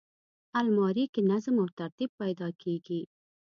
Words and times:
الماري 0.59 1.05
کې 1.13 1.21
نظم 1.31 1.55
او 1.63 1.67
ترتیب 1.79 2.09
پیدا 2.21 2.47
کېږي 2.61 3.01